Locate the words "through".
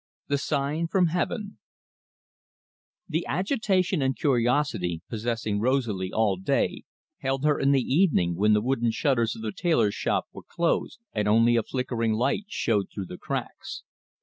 12.91-13.05